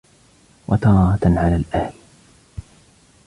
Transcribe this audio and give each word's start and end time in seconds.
وَتَارَةً 0.67 1.19
عَلَى 1.25 1.55
الْأَهْلِ 1.55 1.93